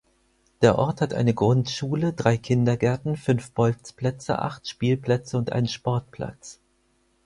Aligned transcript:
Der 0.63 0.79
Ort 0.79 0.99
hat 1.01 1.13
eine 1.13 1.35
Grundschule, 1.35 2.11
drei 2.11 2.35
Kindergärten, 2.35 3.17
fünf 3.17 3.51
Bolzplätze, 3.51 4.39
acht 4.39 4.67
Spielplätze 4.67 5.37
und 5.37 5.51
einen 5.51 5.67
Sportplatz. 5.67 6.59